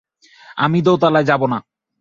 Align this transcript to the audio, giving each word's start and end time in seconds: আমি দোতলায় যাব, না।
আমি 0.57 0.79
দোতলায় 0.81 1.25
যাব, 1.25 1.41
না। 1.45 1.57